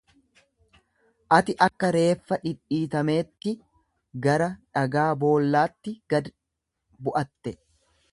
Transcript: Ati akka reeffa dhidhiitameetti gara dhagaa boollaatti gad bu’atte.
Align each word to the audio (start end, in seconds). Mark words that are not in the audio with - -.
Ati 1.35 1.53
akka 1.65 1.89
reeffa 1.95 2.39
dhidhiitameetti 2.47 3.53
gara 4.23 4.47
dhagaa 4.79 5.05
boollaatti 5.25 5.95
gad 6.15 6.31
bu’atte. 7.09 7.55